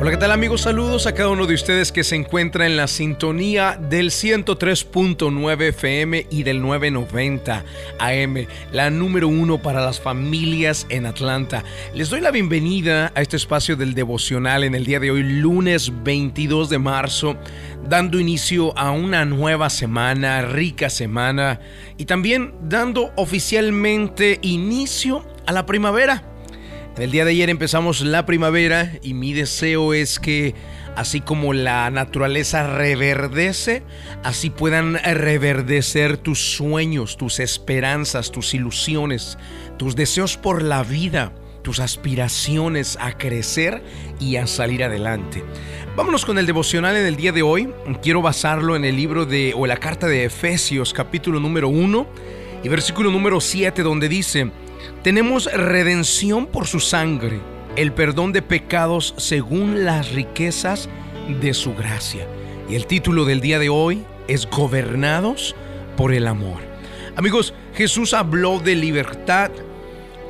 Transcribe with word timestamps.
Hola, 0.00 0.12
¿qué 0.12 0.16
tal 0.16 0.32
amigos? 0.32 0.62
Saludos 0.62 1.06
a 1.06 1.12
cada 1.12 1.28
uno 1.28 1.46
de 1.46 1.52
ustedes 1.52 1.92
que 1.92 2.04
se 2.04 2.16
encuentra 2.16 2.64
en 2.64 2.78
la 2.78 2.86
sintonía 2.86 3.78
del 3.78 4.08
103.9 4.08 5.60
FM 5.60 6.26
y 6.30 6.42
del 6.42 6.62
990 6.62 7.66
AM, 7.98 8.46
la 8.72 8.88
número 8.88 9.28
uno 9.28 9.60
para 9.60 9.84
las 9.84 10.00
familias 10.00 10.86
en 10.88 11.04
Atlanta. 11.04 11.64
Les 11.92 12.08
doy 12.08 12.22
la 12.22 12.30
bienvenida 12.30 13.12
a 13.14 13.20
este 13.20 13.36
espacio 13.36 13.76
del 13.76 13.92
devocional 13.92 14.64
en 14.64 14.74
el 14.74 14.86
día 14.86 15.00
de 15.00 15.10
hoy, 15.10 15.22
lunes 15.22 15.92
22 16.02 16.70
de 16.70 16.78
marzo, 16.78 17.36
dando 17.86 18.18
inicio 18.18 18.74
a 18.78 18.92
una 18.92 19.26
nueva 19.26 19.68
semana, 19.68 20.40
rica 20.40 20.88
semana, 20.88 21.60
y 21.98 22.06
también 22.06 22.54
dando 22.62 23.12
oficialmente 23.16 24.38
inicio 24.40 25.26
a 25.44 25.52
la 25.52 25.66
primavera. 25.66 26.29
El 26.98 27.12
día 27.12 27.24
de 27.24 27.30
ayer 27.30 27.48
empezamos 27.48 28.02
la 28.02 28.26
primavera 28.26 28.92
y 29.02 29.14
mi 29.14 29.32
deseo 29.32 29.94
es 29.94 30.18
que 30.18 30.54
así 30.96 31.20
como 31.20 31.54
la 31.54 31.88
naturaleza 31.90 32.76
reverdece, 32.76 33.84
así 34.24 34.50
puedan 34.50 34.96
reverdecer 34.96 36.18
tus 36.18 36.40
sueños, 36.56 37.16
tus 37.16 37.38
esperanzas, 37.38 38.32
tus 38.32 38.54
ilusiones, 38.54 39.38
tus 39.78 39.94
deseos 39.96 40.36
por 40.36 40.62
la 40.62 40.82
vida, 40.82 41.32
tus 41.62 41.78
aspiraciones 41.78 42.98
a 43.00 43.16
crecer 43.16 43.82
y 44.18 44.36
a 44.36 44.46
salir 44.46 44.82
adelante. 44.82 45.44
Vámonos 45.96 46.26
con 46.26 46.38
el 46.38 46.46
devocional 46.46 46.96
en 46.96 47.06
el 47.06 47.16
día 47.16 47.32
de 47.32 47.42
hoy. 47.42 47.72
Quiero 48.02 48.20
basarlo 48.20 48.74
en 48.76 48.84
el 48.84 48.96
libro 48.96 49.26
de 49.26 49.54
o 49.56 49.66
la 49.66 49.76
carta 49.76 50.06
de 50.06 50.24
Efesios, 50.24 50.92
capítulo 50.92 51.38
número 51.40 51.68
1 51.68 52.06
y 52.64 52.68
versículo 52.68 53.10
número 53.10 53.40
7 53.40 53.82
donde 53.82 54.08
dice: 54.08 54.50
tenemos 55.02 55.52
redención 55.52 56.46
por 56.46 56.66
su 56.66 56.80
sangre, 56.80 57.40
el 57.76 57.92
perdón 57.92 58.32
de 58.32 58.42
pecados 58.42 59.14
según 59.16 59.84
las 59.84 60.12
riquezas 60.12 60.88
de 61.40 61.54
su 61.54 61.74
gracia. 61.74 62.26
Y 62.68 62.74
el 62.74 62.86
título 62.86 63.24
del 63.24 63.40
día 63.40 63.58
de 63.58 63.68
hoy 63.68 64.04
es 64.28 64.48
Gobernados 64.48 65.54
por 65.96 66.12
el 66.12 66.26
amor. 66.26 66.60
Amigos, 67.16 67.54
Jesús 67.74 68.14
habló 68.14 68.60
de 68.60 68.76
libertad. 68.76 69.50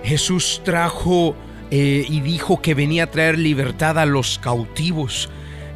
Jesús 0.03 0.63
trajo 0.65 1.35
eh, 1.71 2.05
y 2.09 2.21
dijo 2.21 2.63
que 2.63 2.75
venía 2.75 3.05
a 3.05 3.11
traer 3.11 3.39
libertad 3.39 3.99
a 3.99 4.07
los 4.07 4.39
cautivos. 4.39 5.29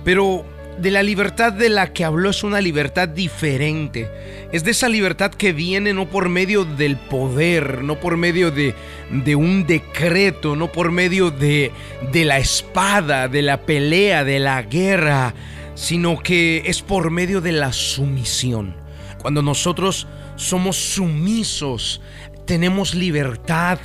Pero 0.04 0.44
de 0.78 0.90
la 0.90 1.02
libertad 1.02 1.52
de 1.52 1.68
la 1.68 1.92
que 1.92 2.04
habló 2.04 2.30
es 2.30 2.42
una 2.42 2.60
libertad 2.60 3.08
diferente. 3.08 4.10
Es 4.52 4.64
de 4.64 4.72
esa 4.72 4.88
libertad 4.88 5.30
que 5.32 5.52
viene 5.52 5.92
no 5.92 6.06
por 6.06 6.28
medio 6.28 6.64
del 6.64 6.96
poder, 6.96 7.82
no 7.82 8.00
por 8.00 8.16
medio 8.16 8.50
de, 8.50 8.74
de 9.10 9.36
un 9.36 9.66
decreto, 9.66 10.56
no 10.56 10.70
por 10.72 10.90
medio 10.90 11.30
de, 11.30 11.72
de 12.12 12.24
la 12.24 12.38
espada, 12.38 13.28
de 13.28 13.42
la 13.42 13.62
pelea, 13.62 14.24
de 14.24 14.38
la 14.38 14.62
guerra, 14.62 15.34
sino 15.74 16.18
que 16.20 16.62
es 16.66 16.82
por 16.82 17.10
medio 17.10 17.40
de 17.40 17.52
la 17.52 17.72
sumisión. 17.72 18.74
Cuando 19.20 19.42
nosotros 19.42 20.06
somos 20.36 20.76
sumisos, 20.76 22.00
tenemos 22.46 22.94
libertad 22.94 23.78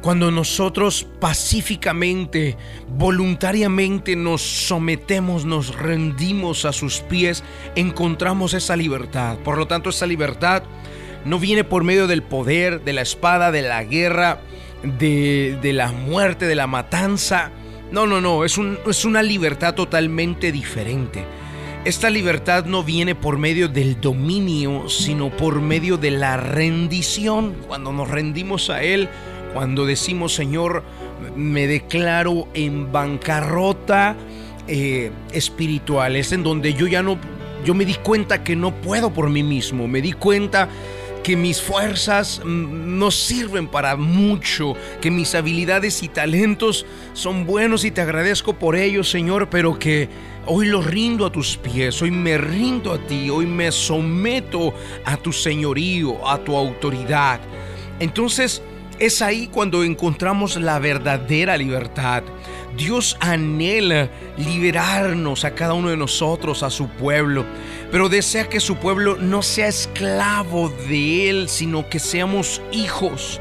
cuando 0.00 0.30
nosotros 0.30 1.06
pacíficamente, 1.20 2.56
voluntariamente 2.88 4.16
nos 4.16 4.42
sometemos, 4.42 5.44
nos 5.44 5.74
rendimos 5.74 6.64
a 6.64 6.72
sus 6.72 7.00
pies, 7.00 7.42
encontramos 7.74 8.54
esa 8.54 8.76
libertad. 8.76 9.38
Por 9.38 9.56
lo 9.56 9.66
tanto, 9.66 9.90
esa 9.90 10.06
libertad 10.06 10.62
no 11.24 11.38
viene 11.38 11.64
por 11.64 11.84
medio 11.84 12.06
del 12.06 12.22
poder, 12.22 12.82
de 12.84 12.92
la 12.92 13.00
espada, 13.00 13.50
de 13.50 13.62
la 13.62 13.82
guerra, 13.84 14.40
de, 14.82 15.58
la 15.72 15.90
muerte, 15.92 16.46
de 16.46 16.54
la 16.54 16.66
matanza. 16.66 17.50
No, 17.90 18.06
no, 18.06 18.20
no, 18.20 18.44
es, 18.44 18.58
es 18.86 19.04
una 19.04 19.22
libertad 19.22 19.74
totalmente 19.74 20.52
diferente. 20.52 21.24
Esta 21.84 22.08
libertad 22.08 22.64
no 22.64 22.82
viene 22.82 23.14
por 23.14 23.36
medio 23.36 23.68
del 23.68 24.00
dominio, 24.00 24.88
sino 24.88 25.28
por 25.28 25.60
medio 25.60 25.98
de 25.98 26.12
la 26.12 26.38
rendición. 26.38 27.54
Cuando 27.66 27.92
nos 27.92 28.08
rendimos 28.10 28.70
a 28.70 28.82
Él, 28.82 29.10
cuando 29.52 29.84
decimos, 29.84 30.34
Señor, 30.34 30.82
me 31.36 31.66
declaro 31.66 32.48
en 32.54 32.90
bancarrota 32.90 34.16
eh, 34.66 35.12
espiritual, 35.32 36.16
es 36.16 36.32
en 36.32 36.42
donde 36.42 36.72
yo 36.72 36.86
ya 36.86 37.02
no, 37.02 37.18
yo 37.66 37.74
me 37.74 37.84
di 37.84 37.96
cuenta 37.96 38.42
que 38.42 38.56
no 38.56 38.74
puedo 38.74 39.12
por 39.12 39.28
mí 39.28 39.42
mismo, 39.42 39.86
me 39.86 40.00
di 40.00 40.12
cuenta 40.12 40.70
que 41.24 41.36
mis 41.36 41.60
fuerzas 41.60 42.42
no 42.44 43.10
sirven 43.10 43.66
para 43.66 43.96
mucho, 43.96 44.74
que 45.00 45.10
mis 45.10 45.34
habilidades 45.34 46.02
y 46.02 46.08
talentos 46.08 46.84
son 47.14 47.46
buenos 47.46 47.84
y 47.86 47.90
te 47.90 48.02
agradezco 48.02 48.52
por 48.52 48.76
ellos, 48.76 49.10
Señor, 49.10 49.48
pero 49.48 49.78
que 49.78 50.10
hoy 50.44 50.66
los 50.66 50.84
rindo 50.84 51.24
a 51.24 51.32
tus 51.32 51.56
pies, 51.56 52.02
hoy 52.02 52.10
me 52.10 52.36
rindo 52.36 52.92
a 52.92 52.98
ti, 52.98 53.30
hoy 53.30 53.46
me 53.46 53.72
someto 53.72 54.74
a 55.06 55.16
tu 55.16 55.32
señorío, 55.32 56.28
a 56.28 56.38
tu 56.38 56.54
autoridad. 56.54 57.40
Entonces, 58.00 58.62
es 58.98 59.22
ahí 59.22 59.48
cuando 59.48 59.82
encontramos 59.82 60.56
la 60.56 60.78
verdadera 60.78 61.56
libertad. 61.56 62.22
Dios 62.76 63.16
anhela 63.20 64.10
liberarnos 64.36 65.44
a 65.44 65.54
cada 65.54 65.74
uno 65.74 65.90
de 65.90 65.96
nosotros, 65.96 66.62
a 66.62 66.70
su 66.70 66.88
pueblo, 66.88 67.44
pero 67.90 68.08
desea 68.08 68.48
que 68.48 68.60
su 68.60 68.76
pueblo 68.76 69.16
no 69.16 69.42
sea 69.42 69.68
esclavo 69.68 70.70
de 70.88 71.30
Él, 71.30 71.48
sino 71.48 71.88
que 71.88 71.98
seamos 71.98 72.60
hijos. 72.72 73.40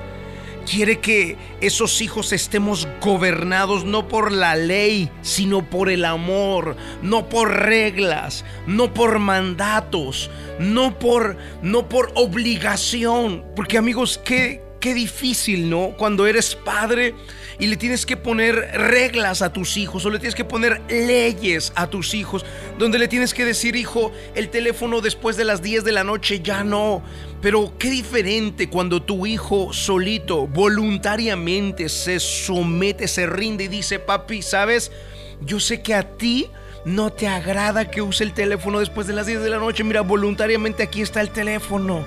Quiere 0.70 1.00
que 1.00 1.36
esos 1.60 2.02
hijos 2.02 2.32
estemos 2.32 2.88
gobernados 3.02 3.84
no 3.84 4.08
por 4.08 4.32
la 4.32 4.56
ley, 4.56 5.10
sino 5.22 5.70
por 5.70 5.90
el 5.90 6.06
amor, 6.06 6.78
no 7.02 7.28
por 7.28 7.52
reglas, 7.52 8.46
no 8.66 8.94
por 8.94 9.20
mandatos, 9.20 10.30
no 10.60 10.98
por, 11.00 11.36
no 11.62 11.90
por 11.90 12.14
obligación. 12.16 13.44
Porque 13.58 13.78
amigos, 13.78 14.22
¿qué, 14.24 14.62
qué 14.80 14.94
difícil, 14.94 15.70
¿no? 15.70 15.96
Cuando 15.98 16.28
eres 16.28 16.56
padre 16.56 17.14
y 17.64 17.68
le 17.68 17.78
tienes 17.78 18.06
que 18.06 18.18
poner 18.18 18.56
reglas 18.74 19.42
a 19.42 19.54
tus 19.54 19.78
hijos 19.78 20.06
o 20.06 20.10
le 20.10 20.20
tienes 20.20 20.36
que 20.36 20.44
poner 20.44 20.82
leyes 20.90 21.72
a 21.78 21.88
tus 21.88 22.14
hijos, 22.14 22.46
donde 22.78 23.00
le 23.00 23.08
tienes 23.08 23.34
que 23.34 23.46
decir, 23.46 23.78
hijo, 23.78 24.12
el 24.36 24.50
teléfono 24.50 25.00
después 25.00 25.38
de 25.38 25.46
las 25.46 25.62
10 25.62 25.86
de 25.86 25.94
la 25.94 26.04
noche 26.04 26.42
ya 26.42 26.66
no. 26.66 27.02
Pero 27.42 27.72
qué 27.80 27.90
diferente 27.90 28.68
cuando 28.68 29.02
tu 29.02 29.26
hijo 29.26 29.72
solito, 29.72 30.46
voluntariamente 30.46 31.88
se 31.88 32.20
somete, 32.20 33.08
se 33.08 33.28
rinde 33.28 33.64
y 33.64 33.70
dice, 33.70 33.98
papi, 33.98 34.42
¿sabes? 34.42 34.92
Yo 35.40 35.62
sé 35.62 35.82
que 35.82 35.94
a 35.94 36.04
ti 36.18 36.50
no 36.84 37.14
te 37.14 37.30
agrada 37.30 37.90
que 37.90 38.02
use 38.02 38.26
el 38.26 38.34
teléfono 38.34 38.80
después 38.80 39.08
de 39.08 39.14
las 39.14 39.26
10 39.26 39.42
de 39.42 39.50
la 39.50 39.60
noche. 39.60 39.86
Mira, 39.86 40.02
voluntariamente 40.02 40.84
aquí 40.84 41.02
está 41.02 41.22
el 41.22 41.30
teléfono. 41.30 42.06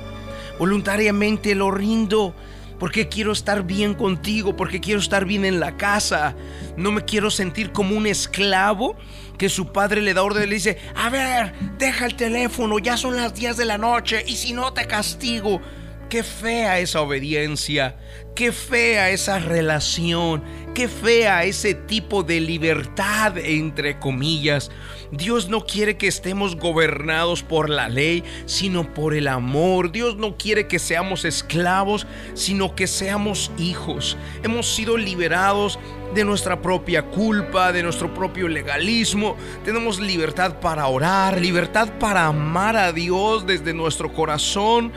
Voluntariamente 0.59 1.55
lo 1.55 1.71
rindo 1.71 2.35
porque 2.79 3.09
quiero 3.09 3.33
estar 3.33 3.63
bien 3.63 3.95
contigo, 3.95 4.57
porque 4.57 4.81
quiero 4.81 5.01
estar 5.01 5.25
bien 5.25 5.45
en 5.45 5.61
la 5.61 5.77
casa. 5.77 6.35
No 6.77 6.93
me 6.93 7.05
quiero 7.05 7.31
sentir 7.31 7.73
como 7.73 7.97
un 7.97 8.07
esclavo 8.07 8.97
que 9.39 9.49
su 9.49 9.73
padre 9.73 10.01
le 10.01 10.15
da 10.15 10.23
orden 10.23 10.45
y 10.45 10.47
le 10.47 10.55
dice, 10.55 10.79
a 10.95 11.11
ver, 11.11 11.55
deja 11.79 12.07
el 12.07 12.17
teléfono, 12.17 12.79
ya 12.79 12.97
son 12.97 13.17
las 13.17 13.35
10 13.35 13.57
de 13.57 13.65
la 13.65 13.79
noche 13.79 14.25
y 14.27 14.37
si 14.37 14.53
no 14.53 14.73
te 14.73 14.87
castigo. 14.87 15.61
Qué 16.09 16.23
fea 16.23 16.79
esa 16.79 17.01
obediencia, 17.01 17.97
qué 18.37 18.53
fea 18.53 19.11
esa 19.11 19.41
relación, 19.41 20.45
qué 20.73 20.87
fea 20.87 21.43
ese 21.43 21.75
tipo 21.75 22.23
de 22.23 22.39
libertad 22.39 23.37
entre 23.39 23.99
comillas. 23.99 24.71
Dios 25.11 25.49
no 25.49 25.67
quiere 25.67 25.97
que 25.97 26.07
estemos 26.07 26.55
gobernados 26.55 27.43
por 27.43 27.69
la 27.71 27.89
ley, 27.89 28.23
sino 28.47 28.95
por 28.95 29.15
el 29.15 29.27
amor. 29.27 29.91
Dios 29.91 30.17
no 30.17 30.37
quiere 30.37 30.69
que 30.69 30.79
seamos 30.79 31.25
esclavos, 31.25 32.07
sino 32.35 32.77
que 32.77 32.87
seamos 32.87 33.51
hijos. 33.59 34.17
Hemos 34.45 34.73
sido 34.73 34.97
liberados 34.97 35.79
de 36.17 36.25
nuestra 36.25 36.61
propia 36.61 37.03
culpa, 37.03 37.73
de 37.73 37.83
nuestro 37.83 38.13
propio 38.13 38.49
legalismo. 38.49 39.37
Tenemos 39.65 40.01
libertad 40.01 40.59
para 40.61 40.87
orar, 40.87 41.39
libertad 41.39 41.91
para 42.01 42.25
amar 42.25 42.75
a 42.75 42.91
Dios 42.91 43.47
desde 43.47 43.75
nuestro 43.75 44.13
corazón. 44.13 44.93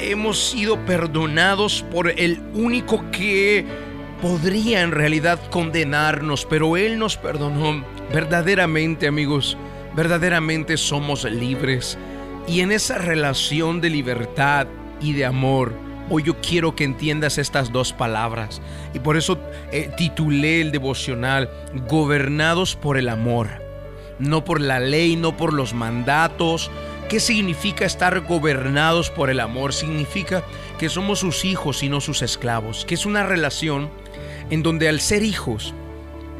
Hemos 0.00 0.42
sido 0.42 0.78
perdonados 0.86 1.84
por 1.92 2.08
el 2.08 2.40
único 2.54 3.10
que 3.10 3.66
podría 4.22 4.80
en 4.80 4.92
realidad 4.92 5.38
condenarnos, 5.50 6.46
pero 6.46 6.78
Él 6.78 6.98
nos 6.98 7.18
perdonó. 7.18 7.84
Verdaderamente, 8.10 9.06
amigos, 9.06 9.58
verdaderamente 9.94 10.78
somos 10.78 11.24
libres. 11.24 11.98
Y 12.48 12.60
en 12.60 12.72
esa 12.72 12.96
relación 12.96 13.82
de 13.82 13.90
libertad 13.90 14.66
y 14.98 15.12
de 15.12 15.26
amor, 15.26 15.74
hoy 16.10 16.22
yo 16.24 16.40
quiero 16.40 16.74
que 16.74 16.84
entiendas 16.84 17.38
estas 17.38 17.72
dos 17.72 17.92
palabras. 17.92 18.60
Y 18.92 18.98
por 18.98 19.16
eso 19.16 19.38
eh, 19.72 19.90
titulé 19.96 20.60
el 20.60 20.72
devocional, 20.72 21.50
Gobernados 21.88 22.76
por 22.76 22.96
el 22.96 23.08
amor. 23.08 23.48
No 24.18 24.44
por 24.44 24.60
la 24.60 24.80
ley, 24.80 25.16
no 25.16 25.36
por 25.36 25.52
los 25.52 25.74
mandatos. 25.74 26.70
¿Qué 27.08 27.20
significa 27.20 27.84
estar 27.84 28.20
gobernados 28.20 29.10
por 29.10 29.28
el 29.28 29.40
amor? 29.40 29.72
Significa 29.72 30.42
que 30.78 30.88
somos 30.88 31.18
sus 31.18 31.44
hijos 31.44 31.82
y 31.82 31.88
no 31.88 32.00
sus 32.00 32.22
esclavos, 32.22 32.84
que 32.84 32.94
es 32.94 33.06
una 33.06 33.24
relación 33.24 33.90
en 34.50 34.62
donde 34.62 34.88
al 34.88 35.00
ser 35.00 35.22
hijos 35.22 35.74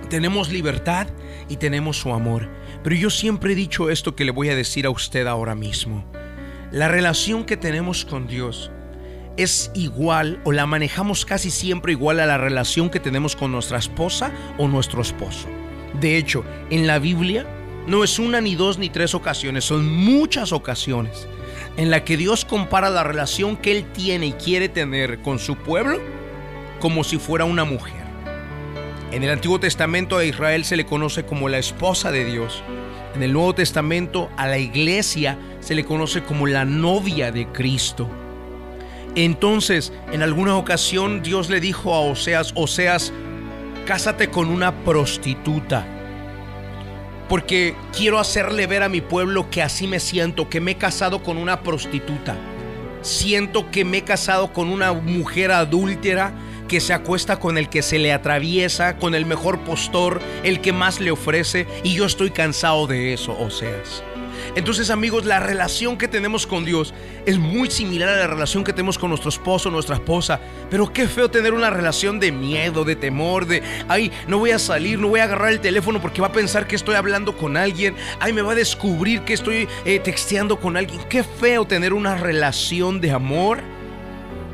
tenemos 0.08 0.50
libertad 0.50 1.08
y 1.48 1.56
tenemos 1.56 1.98
su 1.98 2.12
amor. 2.12 2.48
Pero 2.82 2.96
yo 2.96 3.10
siempre 3.10 3.52
he 3.52 3.56
dicho 3.56 3.90
esto 3.90 4.14
que 4.14 4.24
le 4.24 4.30
voy 4.30 4.48
a 4.50 4.56
decir 4.56 4.86
a 4.86 4.90
usted 4.90 5.26
ahora 5.26 5.54
mismo. 5.54 6.04
La 6.70 6.88
relación 6.88 7.44
que 7.44 7.56
tenemos 7.56 8.04
con 8.04 8.26
Dios 8.26 8.70
es 9.36 9.70
igual 9.74 10.40
o 10.44 10.52
la 10.52 10.66
manejamos 10.66 11.24
casi 11.24 11.50
siempre 11.50 11.92
igual 11.92 12.20
a 12.20 12.26
la 12.26 12.38
relación 12.38 12.90
que 12.90 13.00
tenemos 13.00 13.36
con 13.36 13.52
nuestra 13.52 13.78
esposa 13.78 14.32
o 14.58 14.68
nuestro 14.68 15.02
esposo. 15.02 15.48
De 16.00 16.16
hecho, 16.16 16.44
en 16.70 16.86
la 16.86 16.98
Biblia 16.98 17.46
no 17.86 18.04
es 18.04 18.18
una 18.18 18.40
ni 18.40 18.54
dos 18.54 18.78
ni 18.78 18.88
tres 18.88 19.14
ocasiones, 19.14 19.64
son 19.64 19.86
muchas 19.86 20.52
ocasiones 20.52 21.28
en 21.76 21.90
la 21.90 22.04
que 22.04 22.16
Dios 22.16 22.44
compara 22.44 22.90
la 22.90 23.04
relación 23.04 23.56
que 23.56 23.76
Él 23.76 23.84
tiene 23.92 24.26
y 24.26 24.32
quiere 24.32 24.68
tener 24.68 25.20
con 25.22 25.38
su 25.38 25.56
pueblo 25.56 26.00
como 26.80 27.04
si 27.04 27.18
fuera 27.18 27.44
una 27.44 27.64
mujer. 27.64 28.04
En 29.10 29.22
el 29.22 29.30
Antiguo 29.30 29.60
Testamento 29.60 30.16
a 30.16 30.24
Israel 30.24 30.64
se 30.64 30.76
le 30.76 30.86
conoce 30.86 31.24
como 31.24 31.48
la 31.48 31.58
esposa 31.58 32.10
de 32.10 32.24
Dios. 32.24 32.62
En 33.14 33.22
el 33.22 33.32
Nuevo 33.32 33.54
Testamento 33.54 34.28
a 34.36 34.48
la 34.48 34.58
iglesia 34.58 35.38
se 35.60 35.74
le 35.74 35.84
conoce 35.84 36.22
como 36.24 36.46
la 36.46 36.64
novia 36.64 37.30
de 37.30 37.46
Cristo. 37.46 38.08
Entonces, 39.16 39.92
en 40.12 40.22
alguna 40.22 40.56
ocasión 40.56 41.22
Dios 41.22 41.48
le 41.48 41.60
dijo 41.60 41.94
a 41.94 42.00
Oseas, 42.00 42.52
Oseas, 42.56 43.12
cásate 43.86 44.28
con 44.28 44.48
una 44.48 44.84
prostituta, 44.84 45.86
porque 47.28 47.76
quiero 47.96 48.18
hacerle 48.18 48.66
ver 48.66 48.82
a 48.82 48.88
mi 48.88 49.00
pueblo 49.00 49.50
que 49.50 49.62
así 49.62 49.86
me 49.86 50.00
siento, 50.00 50.48
que 50.48 50.60
me 50.60 50.72
he 50.72 50.76
casado 50.76 51.22
con 51.22 51.36
una 51.36 51.62
prostituta. 51.62 52.36
Siento 53.02 53.70
que 53.70 53.84
me 53.84 53.98
he 53.98 54.02
casado 54.02 54.52
con 54.52 54.68
una 54.68 54.92
mujer 54.92 55.52
adúltera 55.52 56.32
que 56.68 56.80
se 56.80 56.94
acuesta 56.94 57.38
con 57.38 57.58
el 57.58 57.68
que 57.68 57.82
se 57.82 57.98
le 57.98 58.12
atraviesa, 58.12 58.96
con 58.96 59.14
el 59.14 59.26
mejor 59.26 59.60
postor, 59.60 60.20
el 60.42 60.60
que 60.60 60.72
más 60.72 61.00
le 61.00 61.10
ofrece, 61.10 61.66
y 61.82 61.94
yo 61.94 62.06
estoy 62.06 62.30
cansado 62.30 62.86
de 62.86 63.12
eso, 63.12 63.38
Oseas. 63.38 64.02
Entonces 64.54 64.90
amigos, 64.90 65.24
la 65.24 65.40
relación 65.40 65.96
que 65.96 66.08
tenemos 66.08 66.46
con 66.46 66.64
Dios 66.64 66.94
es 67.26 67.38
muy 67.38 67.70
similar 67.70 68.08
a 68.08 68.16
la 68.16 68.26
relación 68.26 68.64
que 68.64 68.72
tenemos 68.72 68.98
con 68.98 69.10
nuestro 69.10 69.28
esposo, 69.28 69.70
nuestra 69.70 69.96
esposa. 69.96 70.40
Pero 70.70 70.92
qué 70.92 71.08
feo 71.08 71.30
tener 71.30 71.54
una 71.54 71.70
relación 71.70 72.20
de 72.20 72.32
miedo, 72.32 72.84
de 72.84 72.96
temor, 72.96 73.46
de, 73.46 73.62
ay, 73.88 74.12
no 74.28 74.38
voy 74.38 74.50
a 74.50 74.58
salir, 74.58 74.98
no 74.98 75.08
voy 75.08 75.20
a 75.20 75.24
agarrar 75.24 75.52
el 75.52 75.60
teléfono 75.60 76.00
porque 76.00 76.20
va 76.20 76.28
a 76.28 76.32
pensar 76.32 76.66
que 76.66 76.76
estoy 76.76 76.94
hablando 76.94 77.36
con 77.36 77.56
alguien, 77.56 77.94
ay, 78.20 78.32
me 78.32 78.42
va 78.42 78.52
a 78.52 78.56
descubrir 78.56 79.22
que 79.22 79.34
estoy 79.34 79.68
eh, 79.84 79.98
texteando 79.98 80.58
con 80.58 80.76
alguien. 80.76 81.00
Qué 81.08 81.24
feo 81.24 81.64
tener 81.66 81.92
una 81.92 82.16
relación 82.16 83.00
de 83.00 83.10
amor, 83.10 83.60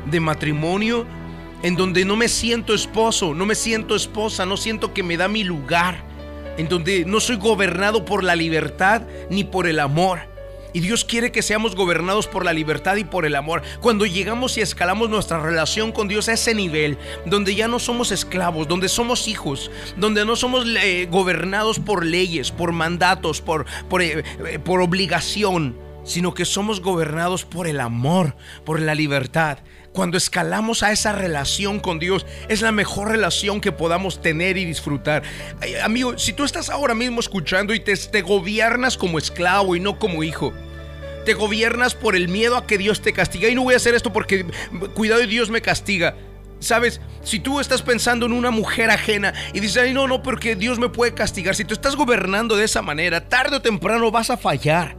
de 0.09 0.19
matrimonio, 0.19 1.05
en 1.63 1.75
donde 1.75 2.05
no 2.05 2.15
me 2.15 2.27
siento 2.27 2.73
esposo, 2.73 3.33
no 3.33 3.45
me 3.45 3.55
siento 3.55 3.95
esposa, 3.95 4.45
no 4.45 4.57
siento 4.57 4.93
que 4.93 5.03
me 5.03 5.17
da 5.17 5.27
mi 5.27 5.43
lugar 5.43 6.10
en 6.61 6.69
donde 6.69 7.05
no 7.05 7.19
soy 7.19 7.37
gobernado 7.37 8.05
por 8.05 8.23
la 8.23 8.35
libertad 8.35 9.01
ni 9.31 9.43
por 9.43 9.65
el 9.65 9.79
amor. 9.79 10.19
Y 10.73 10.79
Dios 10.79 11.03
quiere 11.03 11.31
que 11.31 11.41
seamos 11.41 11.75
gobernados 11.75 12.27
por 12.27 12.45
la 12.45 12.53
libertad 12.53 12.97
y 12.97 13.03
por 13.03 13.25
el 13.25 13.35
amor. 13.35 13.63
Cuando 13.81 14.05
llegamos 14.05 14.55
y 14.57 14.61
escalamos 14.61 15.09
nuestra 15.09 15.39
relación 15.39 15.91
con 15.91 16.07
Dios 16.07 16.29
a 16.29 16.33
ese 16.33 16.53
nivel, 16.53 16.99
donde 17.25 17.55
ya 17.55 17.67
no 17.67 17.79
somos 17.79 18.11
esclavos, 18.11 18.67
donde 18.67 18.89
somos 18.89 19.27
hijos, 19.27 19.71
donde 19.97 20.23
no 20.23 20.35
somos 20.35 20.67
eh, 20.83 21.07
gobernados 21.09 21.79
por 21.79 22.05
leyes, 22.05 22.51
por 22.51 22.73
mandatos, 22.73 23.41
por, 23.41 23.65
por, 23.89 24.03
eh, 24.03 24.23
eh, 24.47 24.59
por 24.59 24.81
obligación, 24.81 25.75
sino 26.03 26.33
que 26.33 26.45
somos 26.45 26.81
gobernados 26.81 27.45
por 27.45 27.67
el 27.67 27.79
amor, 27.79 28.35
por 28.65 28.79
la 28.79 28.95
libertad 28.95 29.59
cuando 29.93 30.17
escalamos 30.17 30.83
a 30.83 30.91
esa 30.91 31.11
relación 31.11 31.79
con 31.79 31.99
Dios, 31.99 32.25
es 32.47 32.61
la 32.61 32.71
mejor 32.71 33.09
relación 33.09 33.59
que 33.59 33.71
podamos 33.71 34.21
tener 34.21 34.57
y 34.57 34.65
disfrutar. 34.65 35.23
amigo, 35.83 36.17
si 36.17 36.33
tú 36.33 36.43
estás 36.43 36.69
ahora 36.69 36.95
mismo 36.95 37.19
escuchando 37.19 37.73
y 37.73 37.79
te, 37.79 37.95
te 37.95 38.21
gobiernas 38.21 38.97
como 38.97 39.17
esclavo 39.17 39.75
y 39.75 39.79
no 39.79 39.99
como 39.99 40.23
hijo, 40.23 40.53
te 41.25 41.33
gobiernas 41.33 41.93
por 41.93 42.15
el 42.15 42.29
miedo 42.29 42.57
a 42.57 42.65
que 42.65 42.77
Dios 42.77 43.01
te 43.01 43.13
castiga. 43.13 43.49
Y 43.49 43.55
no 43.55 43.63
voy 43.63 43.73
a 43.73 43.77
hacer 43.77 43.93
esto 43.93 44.13
porque 44.13 44.45
cuidado 44.93 45.21
y 45.21 45.27
Dios 45.27 45.49
me 45.49 45.61
castiga. 45.61 46.15
Sabes, 46.59 47.01
si 47.23 47.39
tú 47.39 47.59
estás 47.59 47.81
pensando 47.81 48.27
en 48.27 48.33
una 48.33 48.51
mujer 48.51 48.91
ajena 48.91 49.33
y 49.51 49.59
dices, 49.59 49.77
ay, 49.77 49.93
no, 49.93 50.07
no, 50.07 50.21
porque 50.21 50.55
Dios 50.55 50.79
me 50.79 50.89
puede 50.89 51.13
castigar. 51.13 51.55
Si 51.55 51.65
tú 51.65 51.73
estás 51.73 51.95
gobernando 51.95 52.55
de 52.55 52.65
esa 52.65 52.81
manera, 52.81 53.27
tarde 53.27 53.57
o 53.57 53.61
temprano 53.61 54.09
vas 54.11 54.29
a 54.29 54.37
fallar 54.37 54.95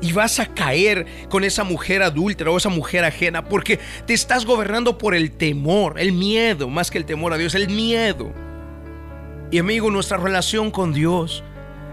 y 0.00 0.12
vas 0.12 0.38
a 0.40 0.46
caer 0.46 1.06
con 1.28 1.44
esa 1.44 1.64
mujer 1.64 2.02
adúltera 2.02 2.50
o 2.50 2.56
esa 2.56 2.68
mujer 2.68 3.04
ajena 3.04 3.44
porque 3.44 3.78
te 4.06 4.14
estás 4.14 4.44
gobernando 4.44 4.98
por 4.98 5.14
el 5.14 5.32
temor, 5.32 5.98
el 5.98 6.12
miedo, 6.12 6.68
más 6.68 6.90
que 6.90 6.98
el 6.98 7.06
temor 7.06 7.32
a 7.32 7.38
Dios, 7.38 7.54
el 7.54 7.68
miedo. 7.68 8.32
Y 9.50 9.58
amigo, 9.58 9.90
nuestra 9.90 10.18
relación 10.18 10.70
con 10.70 10.92
Dios 10.92 11.44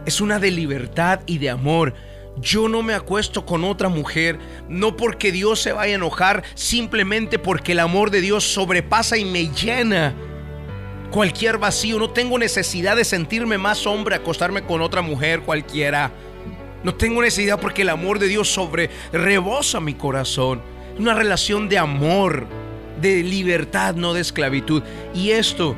es 0.06 0.22
una 0.22 0.40
de 0.40 0.52
libertad 0.52 1.22
y 1.26 1.38
de 1.38 1.50
amor. 1.50 1.94
Yo 2.38 2.68
no 2.68 2.82
me 2.82 2.96
acuesto 2.96 3.46
con 3.46 3.64
otra 3.64 3.90
mujer, 3.90 4.40
no 4.68 4.98
porque 4.98 5.32
Dios 5.32 5.62
se 5.62 5.72
vaya 5.72 5.94
a 5.94 5.96
enojar, 5.96 6.44
simplemente 6.56 7.38
porque 7.38 7.74
el 7.74 7.80
amor 7.80 8.10
de 8.10 8.22
Dios 8.22 8.44
sobrepasa 8.44 9.18
y 9.18 9.26
me 9.26 9.50
llena 9.50 10.16
cualquier 11.12 11.60
vacío. 11.60 12.00
No 12.00 12.10
tengo 12.10 12.40
necesidad 12.40 12.96
de 12.96 13.06
sentirme 13.06 13.60
más 13.60 13.86
hombre 13.86 14.16
acostarme 14.16 14.64
con 14.64 14.82
otra 14.82 15.04
mujer 15.04 15.42
cualquiera. 15.42 16.12
No 16.84 16.96
tengo 16.96 17.22
necesidad 17.22 17.60
porque 17.60 17.84
el 17.84 17.90
amor 17.90 18.20
de 18.20 18.28
Dios 18.28 18.50
sobre 18.50 18.90
rebosa 19.12 19.80
mi 19.80 19.94
corazón. 19.94 20.62
Una 21.00 21.14
relación 21.14 21.70
de 21.70 21.78
amor, 21.78 22.46
de 23.02 23.24
libertad, 23.24 23.96
no 23.96 24.14
de 24.14 24.22
esclavitud. 24.22 24.84
Y 25.14 25.32
esto 25.32 25.76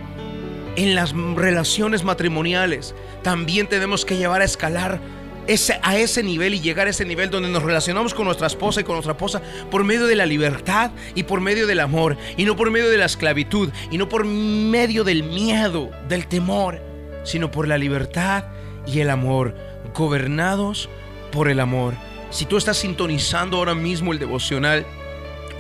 en 0.76 0.96
las 0.96 1.14
relaciones 1.14 2.04
matrimoniales 2.04 2.96
también 3.24 3.68
tenemos 3.68 4.04
que 4.04 4.18
llevar 4.18 4.42
a 4.42 4.46
escalar 4.46 5.00
ese, 5.48 5.80
a 5.84 5.96
ese 5.96 6.24
nivel 6.24 6.56
y 6.56 6.60
llegar 6.60 6.88
a 6.88 6.90
ese 6.90 7.06
nivel 7.06 7.30
donde 7.30 7.50
nos 7.50 7.64
relacionamos 7.64 8.14
con 8.14 8.26
nuestra 8.26 8.48
esposa 8.48 8.82
y 8.82 8.84
con 8.84 8.96
nuestra 8.96 9.14
esposa 9.14 9.42
por 9.70 9.84
medio 9.84 10.08
de 10.08 10.16
la 10.16 10.26
libertad 10.26 10.92
y 11.14 11.24
por 11.24 11.40
medio 11.40 11.68
del 11.68 11.82
amor 11.82 12.18
y 12.36 12.46
no 12.46 12.56
por 12.56 12.72
medio 12.72 12.90
de 12.90 12.98
la 12.98 13.06
esclavitud 13.06 13.70
y 13.92 13.98
no 14.00 14.10
por 14.10 14.26
medio 14.26 15.04
del 15.04 15.24
miedo, 15.24 15.92
del 16.10 16.28
temor, 16.28 16.82
sino 17.24 17.52
por 17.52 17.68
la 17.68 17.78
libertad 17.78 18.46
y 18.88 19.00
el 19.00 19.10
amor 19.12 19.56
gobernados 19.96 20.90
por 21.32 21.50
el 21.50 21.60
amor. 21.60 21.96
Si 22.30 22.46
tú 22.46 22.58
estás 22.58 22.78
sintonizando 22.78 23.58
ahora 23.58 23.76
mismo 23.76 24.14
el 24.14 24.20
devocional, 24.20 24.86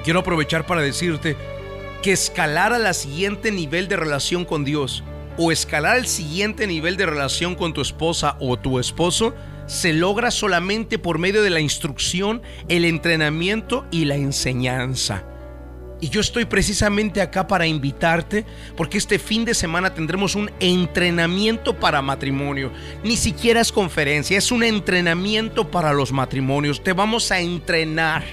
quiero 0.03 0.19
aprovechar 0.19 0.65
para 0.65 0.81
decirte 0.81 1.35
que 2.01 2.11
escalar 2.11 2.73
a 2.73 2.79
la 2.79 2.93
siguiente 2.93 3.51
nivel 3.51 3.87
de 3.87 3.95
relación 3.95 4.45
con 4.45 4.63
Dios 4.63 5.03
o 5.37 5.51
escalar 5.51 5.95
al 5.95 6.07
siguiente 6.07 6.67
nivel 6.67 6.97
de 6.97 7.05
relación 7.05 7.55
con 7.55 7.73
tu 7.73 7.81
esposa 7.81 8.37
o 8.39 8.57
tu 8.57 8.79
esposo 8.79 9.33
se 9.65 9.93
logra 9.93 10.31
solamente 10.31 10.99
por 10.99 11.17
medio 11.17 11.41
de 11.41 11.49
la 11.49 11.59
instrucción, 11.59 12.41
el 12.67 12.85
entrenamiento 12.85 13.85
y 13.91 14.05
la 14.05 14.15
enseñanza. 14.15 15.25
Y 16.01 16.09
yo 16.09 16.19
estoy 16.19 16.45
precisamente 16.45 17.21
acá 17.21 17.47
para 17.47 17.65
invitarte 17.65 18.45
porque 18.75 18.97
este 18.97 19.17
fin 19.17 19.45
de 19.45 19.53
semana 19.53 19.93
tendremos 19.93 20.35
un 20.35 20.51
entrenamiento 20.59 21.79
para 21.79 22.01
matrimonio. 22.01 22.71
Ni 23.03 23.15
siquiera 23.15 23.61
es 23.61 23.71
conferencia, 23.71 24.37
es 24.37 24.51
un 24.51 24.63
entrenamiento 24.63 25.71
para 25.71 25.93
los 25.93 26.11
matrimonios. 26.11 26.83
Te 26.83 26.93
vamos 26.93 27.31
a 27.31 27.39
entrenar 27.39 28.23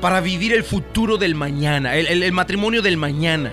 para 0.00 0.20
vivir 0.20 0.52
el 0.52 0.64
futuro 0.64 1.18
del 1.18 1.34
mañana, 1.34 1.94
el, 1.94 2.32
matrimonio 2.32 2.82
del 2.82 2.96
mañana, 2.96 3.52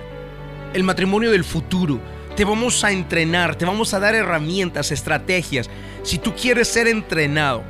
el 0.72 0.82
matrimonio 0.82 1.30
del 1.30 1.44
futuro. 1.44 2.00
Te 2.34 2.44
vamos 2.44 2.82
a 2.82 2.90
entrenar, 2.90 3.54
te 3.54 3.66
vamos 3.66 3.92
a 3.92 4.00
dar 4.00 4.14
herramientas, 4.14 4.90
estrategias. 4.90 5.68
Si 6.02 6.18
tú 6.18 6.34
quieres 6.34 6.68
ser 6.68 6.88
entrenado, 6.88 7.62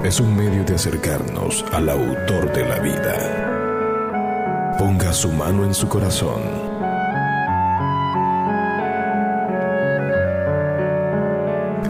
es 0.05 0.19
un 0.19 0.37
medio 0.37 0.65
de 0.65 0.75
acercarnos 0.75 1.65
al 1.73 1.89
autor 1.89 2.53
de 2.53 2.69
la 2.69 2.79
vida. 2.81 4.77
Ponga 4.79 5.13
su 5.13 5.31
mano 5.31 5.65
en 5.65 5.75
su 5.75 5.89
corazón 5.89 6.90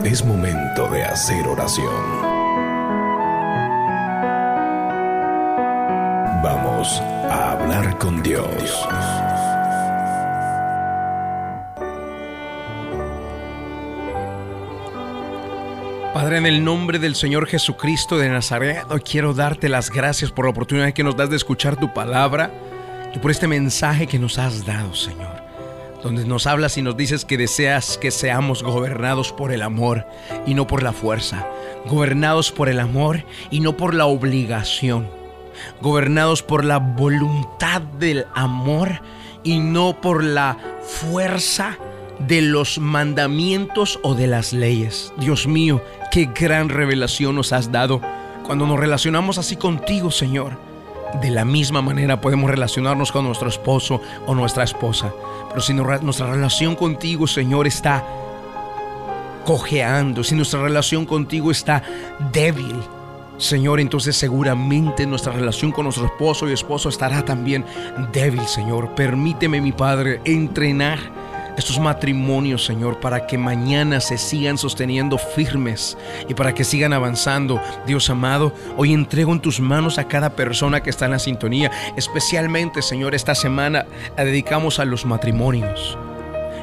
Es 0.05 0.25
momento 0.25 0.89
de 0.89 1.05
hacer 1.05 1.47
oración. 1.47 1.87
Vamos 6.43 7.01
a 7.31 7.53
hablar 7.53 7.99
con 7.99 8.23
Dios. 8.23 8.89
Padre, 16.15 16.39
en 16.39 16.47
el 16.47 16.65
nombre 16.65 16.99
del 16.99 17.15
Señor 17.15 17.47
Jesucristo 17.47 18.17
de 18.17 18.31
Nazaret, 18.31 18.85
hoy 18.89 19.01
quiero 19.01 19.35
darte 19.35 19.69
las 19.69 19.91
gracias 19.91 20.33
por 20.33 20.47
la 20.47 20.51
oportunidad 20.53 20.93
que 20.93 21.05
nos 21.05 21.17
das 21.17 21.29
de 21.29 21.37
escuchar 21.37 21.77
tu 21.77 21.93
palabra 21.93 22.51
y 23.15 23.19
por 23.19 23.31
este 23.31 23.47
mensaje 23.47 24.07
que 24.07 24.19
nos 24.19 24.39
has 24.39 24.65
dado, 24.65 24.95
Señor 24.95 25.40
donde 26.03 26.25
nos 26.25 26.47
hablas 26.47 26.77
y 26.79 26.83
nos 26.83 26.97
dices 26.97 27.25
que 27.25 27.37
deseas 27.37 27.99
que 27.99 28.11
seamos 28.11 28.63
gobernados 28.63 29.33
por 29.33 29.53
el 29.53 29.63
amor 29.63 30.07
y 30.47 30.55
no 30.55 30.67
por 30.67 30.83
la 30.83 30.93
fuerza, 30.93 31.47
gobernados 31.87 32.53
por 32.53 32.69
el 32.69 32.81
amor 32.81 33.25
y 33.51 33.61
no 33.61 33.77
por 33.77 33.95
la 33.95 34.07
obligación, 34.07 35.09
gobernados 35.81 36.43
por 36.43 36.65
la 36.65 36.79
voluntad 36.79 37.83
del 37.83 38.27
amor 38.35 39.01
y 39.43 39.59
no 39.59 40.01
por 40.01 40.25
la 40.25 40.57
fuerza 40.83 41.79
de 42.19 42.43
los 42.43 42.79
mandamientos 42.79 43.99
o 44.03 44.15
de 44.15 44.27
las 44.27 44.53
leyes. 44.53 45.13
Dios 45.19 45.47
mío, 45.47 45.83
qué 46.11 46.29
gran 46.35 46.69
revelación 46.69 47.37
nos 47.37 47.53
has 47.53 47.73
dado 47.73 48.01
cuando 48.45 48.67
nos 48.67 48.79
relacionamos 48.81 49.39
así 49.39 49.57
contigo, 49.57 50.11
Señor 50.11 50.70
de 51.21 51.31
la 51.31 51.45
misma 51.45 51.83
manera 51.83 52.21
podemos 52.21 52.51
relacionarnos 52.51 53.13
con 53.13 53.25
nuestro 53.25 53.49
esposo 53.49 54.01
o 54.27 54.35
nuestra 54.35 54.65
esposa. 54.65 55.13
Pero 55.49 55.61
si 55.61 55.75
nuestra 55.75 56.31
relación 56.31 56.77
contigo, 56.77 57.27
Señor, 57.27 57.67
está 57.67 58.05
cojeando, 59.45 60.23
si 60.23 60.35
nuestra 60.35 60.63
relación 60.63 61.07
contigo 61.07 61.51
está 61.51 61.83
débil, 62.33 62.77
Señor, 63.39 63.81
entonces 63.81 64.17
seguramente 64.17 65.07
nuestra 65.07 65.33
relación 65.33 65.73
con 65.73 65.85
nuestro 65.85 66.05
esposo 66.05 66.49
y 66.49 66.53
esposo 66.53 66.91
estará 66.91 67.25
también 67.25 67.65
débil, 68.13 68.47
Señor. 68.47 68.95
Permíteme, 68.95 69.63
mi 69.63 69.73
Padre, 69.73 70.21
entrenar 70.25 70.99
estos 71.61 71.79
matrimonios, 71.79 72.65
Señor, 72.65 73.01
para 73.01 73.27
que 73.27 73.39
mañana 73.39 74.01
se 74.01 74.19
sigan 74.19 74.59
sosteniendo 74.59 75.19
firmes 75.19 75.97
y 76.29 76.35
para 76.35 76.55
que 76.55 76.65
sigan 76.65 76.93
avanzando. 76.93 77.61
Dios 77.87 78.11
amado, 78.11 78.53
hoy 78.77 78.93
entrego 78.93 79.33
en 79.33 79.41
tus 79.41 79.61
manos 79.61 79.99
a 79.99 80.09
cada 80.09 80.31
persona 80.31 80.83
que 80.83 80.91
está 80.91 81.05
en 81.05 81.13
la 81.13 81.19
sintonía, 81.19 81.71
especialmente, 81.97 82.83
Señor, 82.83 83.15
esta 83.15 83.35
semana 83.35 83.85
la 84.17 84.25
dedicamos 84.25 84.79
a 84.81 84.87
los 84.87 85.05
matrimonios. 85.05 85.99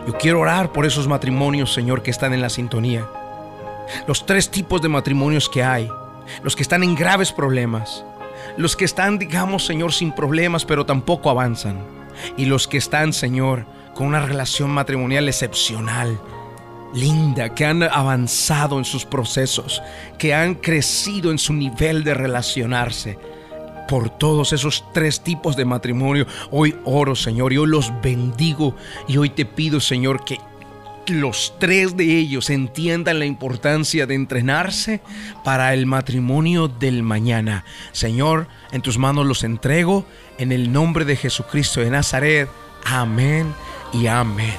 Yo 0.07 0.13
quiero 0.17 0.39
orar 0.39 0.71
por 0.71 0.85
esos 0.85 1.07
matrimonios, 1.07 1.73
Señor, 1.73 2.01
que 2.01 2.11
están 2.11 2.33
en 2.33 2.41
la 2.41 2.49
sintonía. 2.49 3.05
Los 4.07 4.25
tres 4.25 4.49
tipos 4.49 4.81
de 4.81 4.89
matrimonios 4.89 5.47
que 5.47 5.63
hay. 5.63 5.89
Los 6.43 6.55
que 6.55 6.63
están 6.63 6.83
en 6.83 6.95
graves 6.95 7.31
problemas. 7.31 8.03
Los 8.57 8.75
que 8.75 8.85
están, 8.85 9.19
digamos, 9.19 9.65
Señor, 9.65 9.93
sin 9.93 10.11
problemas, 10.11 10.65
pero 10.65 10.85
tampoco 10.85 11.29
avanzan. 11.29 11.77
Y 12.35 12.45
los 12.45 12.67
que 12.67 12.77
están, 12.77 13.13
Señor, 13.13 13.65
con 13.97 14.05
una 14.05 14.19
relación 14.19 14.69
matrimonial 14.69 15.27
excepcional, 15.27 16.21
linda, 16.93 17.55
que 17.55 17.65
han 17.65 17.81
avanzado 17.81 18.77
en 18.77 18.85
sus 18.85 19.05
procesos, 19.05 19.81
que 20.19 20.35
han 20.35 20.53
crecido 20.53 21.31
en 21.31 21.39
su 21.39 21.53
nivel 21.53 22.03
de 22.03 22.13
relacionarse. 22.13 23.17
Por 23.87 24.11
todos 24.11 24.53
esos 24.53 24.83
tres 24.93 25.21
tipos 25.21 25.55
de 25.55 25.65
matrimonio, 25.65 26.27
hoy 26.51 26.75
oro, 26.85 27.15
Señor, 27.15 27.53
y 27.53 27.55
los 27.55 27.91
bendigo, 28.03 28.75
y 29.07 29.17
hoy 29.17 29.31
te 29.31 29.45
pido, 29.45 29.79
Señor, 29.79 30.23
que 30.23 30.37
los 31.07 31.55
tres 31.57 31.97
de 31.97 32.19
ellos 32.19 32.51
entiendan 32.51 33.17
la 33.17 33.25
importancia 33.25 34.05
de 34.05 34.13
entrenarse 34.13 35.01
para 35.43 35.73
el 35.73 35.87
matrimonio 35.87 36.67
del 36.67 37.01
mañana. 37.01 37.65
Señor, 37.93 38.47
en 38.71 38.83
tus 38.83 38.99
manos 38.99 39.25
los 39.25 39.43
entrego, 39.43 40.05
en 40.37 40.51
el 40.51 40.71
nombre 40.71 41.03
de 41.03 41.15
Jesucristo 41.15 41.81
de 41.81 41.89
Nazaret. 41.89 42.47
Amén 42.85 43.55
y 43.93 44.07
amén. 44.07 44.55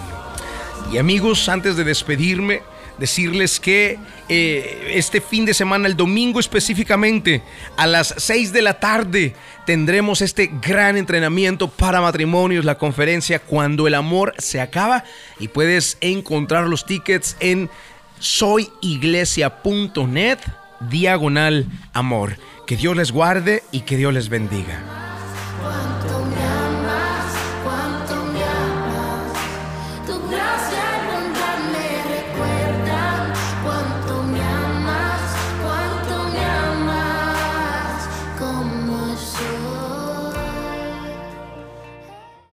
Y 0.93 0.99
amigos, 0.99 1.49
antes 1.49 1.77
de 1.77 1.85
despedirme, 1.85 2.63
decirles 2.99 3.61
que 3.61 3.99
eh, 4.29 4.93
este 4.95 5.21
fin 5.21 5.45
de 5.45 5.55
semana, 5.55 5.87
el 5.87 5.97
domingo 5.97 6.41
específicamente, 6.41 7.43
a 7.77 7.87
las 7.87 8.13
6 8.17 8.53
de 8.53 8.63
la 8.63 8.81
tarde, 8.81 9.37
tendremos 9.67 10.21
este 10.21 10.51
gran 10.61 10.97
entrenamiento 10.97 11.69
para 11.69 12.01
matrimonios, 12.01 12.65
la 12.65 12.79
conferencia 12.79 13.39
Cuando 13.39 13.87
el 13.87 13.95
amor 13.95 14.35
se 14.39 14.61
acaba. 14.61 15.05
Y 15.39 15.47
puedes 15.49 15.99
encontrar 16.01 16.67
los 16.67 16.85
tickets 16.85 17.37
en 17.41 17.71
soyiglesia.net 18.19 20.39
diagonal 20.81 21.67
amor. 21.93 22.37
Que 22.67 22.77
Dios 22.77 22.97
les 22.97 23.13
guarde 23.13 23.63
y 23.73 23.81
que 23.81 23.97
Dios 23.97 24.13
les 24.13 24.29
bendiga. 24.29 25.08